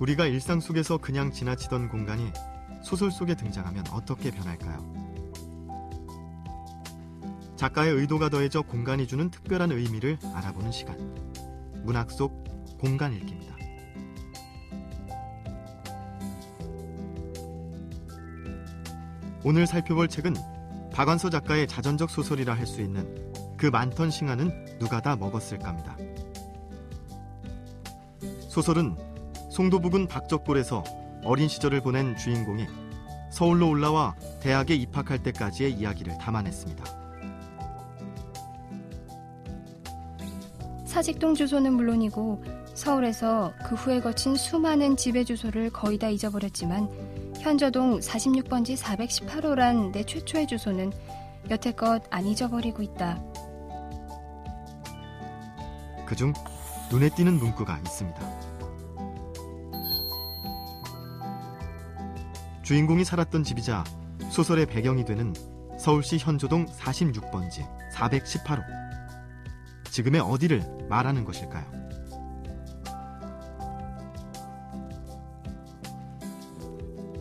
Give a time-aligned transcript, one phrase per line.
[0.00, 2.30] 우리가 일상 속에서 그냥 지나치던 공간이
[2.82, 5.06] 소설 속에 등장하면 어떻게 변할까요?
[7.56, 10.98] 작가의 의도가 더해져 공간이 주는 특별한 의미를 알아보는 시간.
[11.84, 12.44] 문학 속
[12.78, 13.56] 공간 읽기입니다.
[19.42, 20.34] 오늘 살펴볼 책은
[20.92, 25.96] 박완서 작가의 자전적 소설이라 할 수 있는 그 많던 싱하는 누가 다 먹었을까입니다.
[28.48, 28.96] 소설은
[29.56, 30.84] 송도 부근 박적골에서
[31.24, 32.66] 어린 시절을 보낸 주인공이
[33.30, 36.84] 서울로 올라와 대학에 입학할 때까지의 이야기를 담아냈습니다.
[40.84, 46.90] 사직동 주소는 물론이고 서울에서 그 후에 거친 수많은 지배 주소를 거의 다 잊어버렸지만
[47.40, 50.92] 현저동 46번지 418호란 내 최초의 주소는
[51.48, 53.24] 여태껏 안 잊어버리고 있다.
[56.04, 56.34] 그중
[56.92, 58.45] 눈에 띄는 문구가 있습니다.
[62.66, 63.84] 주인공이 살았던 집이자
[64.28, 65.32] 소설의 배경이 되는
[65.78, 68.60] 서울시 현조동 46번지 418호.
[69.84, 71.64] 지금의 어디를 말하는 것일까요?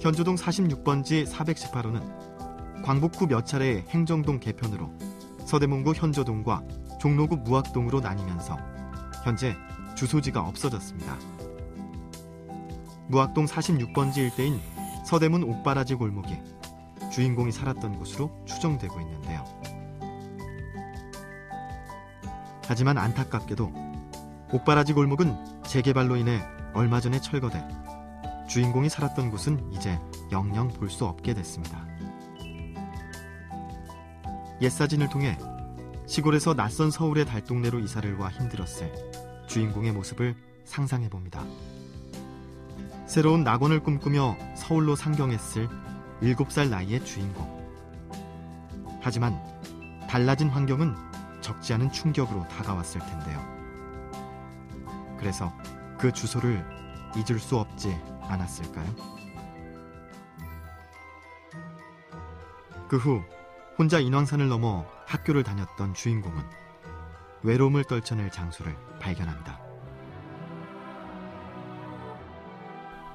[0.02, 4.92] 현조동 46번지 418호는 광복 후 몇 차례 행정동 개편으로
[5.46, 6.64] 서대문구 현조동과
[7.00, 8.58] 종로구 무학동으로 나뉘면서
[9.24, 9.56] 현재
[9.96, 11.16] 주소지가 없어졌습니다.
[13.10, 14.60] 무학동 46번지 일대인
[15.06, 16.36] 서대문 옥바라지 골목이
[17.12, 19.46] 주인공이 살았던 곳으로 추정되고 있는데요.
[22.68, 23.72] 하지만 안타깝게도
[24.52, 26.42] 옥바라지 골목은 재개발로 인해
[26.74, 27.64] 얼마 전에 철거돼
[28.48, 30.00] 주인공이 살았던 곳은 이제
[30.32, 31.86] 영영 볼 수 없게 됐습니다.
[34.62, 35.38] 옛 사진을 통해
[36.08, 38.92] 시골에서 낯선 서울의 달동네로 이사를 와 힘들었을
[39.48, 41.44] 주인공의 모습을 상상해 봅니다.
[43.06, 45.70] 새로운 낙원을 꿈꾸며 서울로 상경했을
[46.22, 47.54] 7살 나이의 주인공.
[49.02, 49.40] 하지만
[50.10, 50.96] 달라진 환경은
[51.42, 53.40] 적지 않은 충격으로 다가왔을 텐데요.
[55.20, 55.54] 그래서
[55.98, 56.66] 그 주소를
[57.16, 58.86] 잊을 수 없지 않았을까요?
[62.88, 63.24] 그 후
[63.78, 66.44] 혼자 인왕산을 넘어 학교를 다녔던 주인공은
[67.44, 69.65] 외로움을 떨쳐낼 장소를 발견합니다.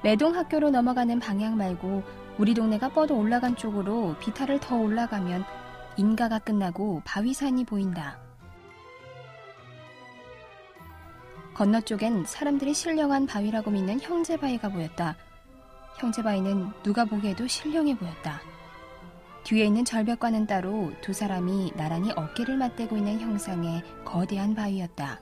[0.03, 2.03] 매동 학교로 넘어가는 방향 말고
[2.37, 5.43] 우리 동네가 뻗어 올라간 쪽으로 비탈을 더 올라가면
[5.97, 8.19] 인가가 끝나고 바위산이 보인다.
[11.53, 15.15] 건너쪽엔 사람들이 신령한 바위라고 믿는 형제바위가 보였다.
[15.99, 18.41] 형제바위는 누가 보기에도 신령해 보였다.
[19.43, 25.19] 뒤에 있는 절벽과는 따로 두 사람이 나란히 어깨를 맞대고 있는 형상의 거대한 바위였다.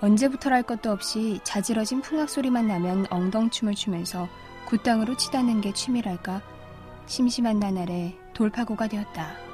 [0.00, 4.28] 언제부터랄 것도 없이 자지러진 풍악 소리만 나면 엉덩춤을 추면서
[4.66, 6.42] 굿땅으로 치닫는 게 취미랄까
[7.06, 9.46] 심심한 나날에 돌파구가 되었다.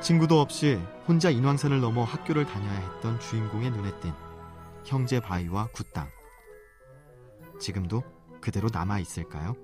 [0.00, 4.12] 친구도 없이 혼자 인왕산을 넘어 학교를 다녀야 했던 주인공의 눈에 띈
[4.84, 6.08] 형제 바위와 굿땅.
[7.60, 8.02] 지금도
[8.40, 9.54] 그대로 남아 있을까요?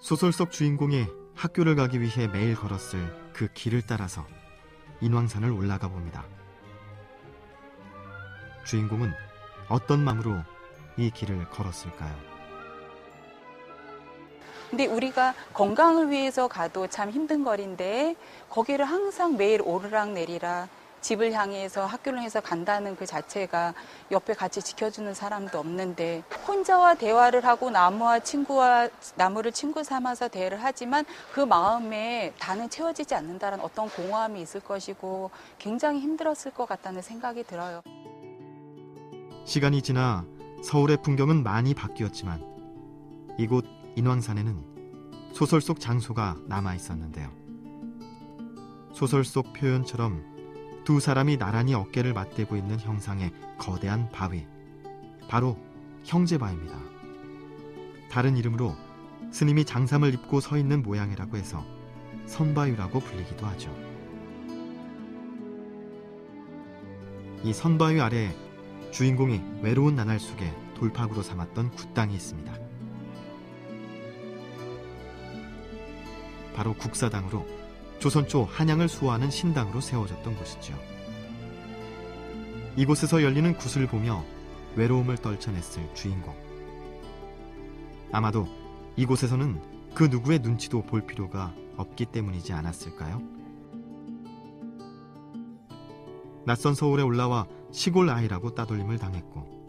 [0.00, 4.26] 소설 속 주인공이 학교를 가기 위해 매일 걸었을 그 길을 따라서
[5.02, 6.24] 인왕산을 올라가 봅니다.
[8.64, 9.12] 주인공은
[9.68, 10.38] 어떤 마음으로
[10.96, 12.14] 이 길을 걸었을까요?
[14.70, 18.16] 근데 우리가 건강을 위해서 가도 참 힘든 거리인데
[18.48, 20.68] 거기를 항상 매일 오르락 내리락
[21.00, 23.74] 집을 향해서 학교를 향해서 간다는 그 자체가
[24.10, 31.04] 옆에 같이 지켜주는 사람도 없는데 혼자와 대화를 하고 나무와 친구와 나무를 친구 삼아서 대화를 하지만
[31.32, 37.82] 그 마음에 다는 채워지지 않는다는 어떤 공허함이 있을 것이고 굉장히 힘들었을 것 같다는 생각이 들어요.
[39.44, 40.24] 시간이 지나
[40.62, 42.44] 서울의 풍경은 많이 바뀌었지만
[43.38, 43.64] 이곳
[43.96, 47.30] 인왕산에는 소설 속 장소가 남아 있었는데요.
[48.92, 50.29] 소설 속 표현처럼
[50.90, 54.44] 두 사람이 나란히 어깨를 맞대고 있는 형상의 거대한 바위.
[55.28, 55.56] 바로
[56.02, 56.76] 형제바위입니다.
[58.10, 58.74] 다른 이름으로
[59.30, 61.64] 스님이 장삼을 입고 서 있는 모양이라고 해서
[62.26, 63.72] 선바위라고 불리기도 하죠.
[67.44, 68.34] 이 선바위 아래
[68.90, 72.52] 주인공이 외로운 나날 속에 돌파구로 삼았던 굿땅이 있습니다.
[76.56, 77.46] 바로 국사당으로
[78.00, 80.74] 조선 초 한양을 수호하는 신당으로 세워졌던 곳이죠.
[82.76, 84.24] 이곳에서 열리는 굿을 보며
[84.74, 86.34] 외로움을 떨쳐냈을 주인공.
[88.10, 88.48] 아마도
[88.96, 89.60] 이곳에서는
[89.94, 93.20] 그 누구의 눈치도 볼 필요가 없기 때문이지 않았을까요?
[96.46, 99.60] 낯선 서울에 올라와 시골 아이라고 따돌림을 당했고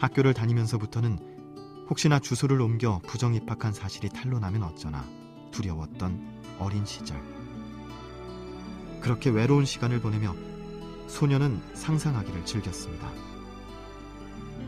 [0.00, 1.18] 학교를 다니면서부터는
[1.90, 5.04] 혹시나 주소를 옮겨 부정 입학한 사실이 탄로나면 어쩌나
[5.50, 7.20] 두려웠던 어린 시절.
[9.00, 10.34] 그렇게 외로운 시간을 보내며
[11.08, 13.10] 소녀는 상상하기를 즐겼습니다.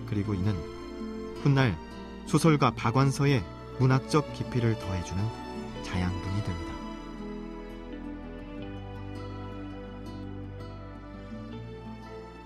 [0.07, 0.55] 그리고 이는
[1.43, 1.77] 훗날
[2.27, 3.43] 소설가 박완서의
[3.79, 5.25] 문학적 깊이를 더해주는
[5.83, 6.76] 자양분이 됩니다.